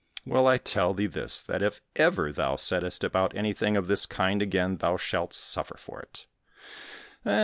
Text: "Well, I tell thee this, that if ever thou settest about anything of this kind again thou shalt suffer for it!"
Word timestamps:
"Well, 0.25 0.47
I 0.47 0.57
tell 0.57 0.95
thee 0.95 1.05
this, 1.05 1.43
that 1.43 1.61
if 1.61 1.79
ever 1.95 2.31
thou 2.31 2.55
settest 2.55 3.03
about 3.03 3.35
anything 3.35 3.77
of 3.77 3.87
this 3.87 4.07
kind 4.07 4.41
again 4.41 4.77
thou 4.77 4.97
shalt 4.97 5.31
suffer 5.31 5.77
for 5.77 5.99
it!" 5.99 6.25